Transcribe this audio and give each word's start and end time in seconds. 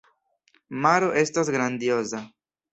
Maro 0.85 1.11
estas 1.25 1.53
grandioza. 1.59 2.27